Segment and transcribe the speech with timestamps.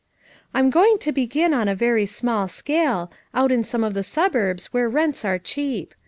[0.51, 4.73] "I'm going to begin on a very small scale, out in some of the suburbs
[4.73, 5.93] where rents are cheap.